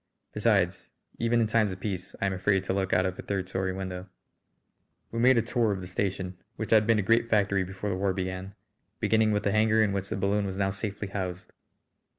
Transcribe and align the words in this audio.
Besides, 0.33 0.89
even 1.19 1.41
in 1.41 1.45
times 1.45 1.71
of 1.71 1.79
peace 1.79 2.15
I 2.19 2.25
am 2.25 2.33
afraid 2.33 2.63
to 2.63 2.73
look 2.73 2.91
out 2.91 3.05
of 3.05 3.19
a 3.19 3.21
third 3.21 3.47
story 3.47 3.71
window. 3.71 4.09
We 5.11 5.19
made 5.19 5.37
a 5.37 5.43
tour 5.43 5.71
of 5.71 5.79
the 5.79 5.85
station, 5.85 6.39
which 6.55 6.71
had 6.71 6.87
been 6.87 6.97
a 6.97 7.03
great 7.03 7.29
factory 7.29 7.63
before 7.63 7.91
the 7.91 7.95
war 7.95 8.11
began, 8.11 8.55
beginning 8.99 9.31
with 9.31 9.43
the 9.43 9.51
hangar 9.51 9.83
in 9.83 9.93
which 9.93 10.09
the 10.09 10.17
balloon 10.17 10.47
was 10.47 10.57
now 10.57 10.71
safely 10.71 11.09
housed. 11.09 11.53